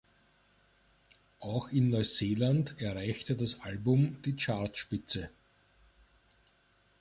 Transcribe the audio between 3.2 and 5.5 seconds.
das Album die Chartspitze.